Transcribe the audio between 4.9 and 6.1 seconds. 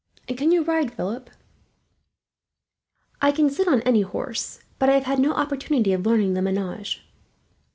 have had no opportunity of